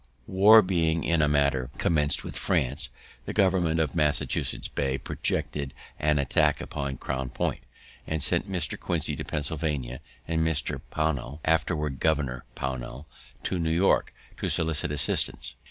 War 0.25 0.63
being 0.63 1.03
in 1.03 1.21
a 1.21 1.27
manner 1.27 1.69
commenced 1.77 2.23
with 2.23 2.35
France, 2.35 2.89
the 3.25 3.33
government 3.35 3.79
of 3.79 3.95
Massachusetts 3.95 4.67
Bay 4.67 4.97
projected 4.97 5.75
an 5.99 6.17
attack 6.17 6.59
upon 6.59 6.97
Crown 6.97 7.29
Point, 7.29 7.61
and 8.07 8.19
sent 8.19 8.51
Mr. 8.51 8.79
Quincy 8.79 9.15
to 9.15 9.23
Pennsylvania, 9.23 10.01
and 10.27 10.41
Mr. 10.43 10.81
Pownall, 10.91 11.39
afterward 11.45 11.99
Governor 11.99 12.45
Pownall, 12.55 13.05
to 13.43 13.59
New 13.59 13.69
York, 13.69 14.11
to 14.37 14.49
solicit 14.49 14.91
assistance. 14.91 15.53